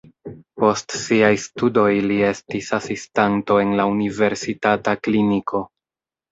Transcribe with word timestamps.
Post 0.61 0.95
siaj 1.01 1.29
studoj 1.43 1.91
li 2.13 2.17
estis 2.31 2.71
asistanto 2.79 3.61
en 3.67 3.79
la 3.83 3.87
universitata 3.95 4.99
kliniko. 5.05 5.67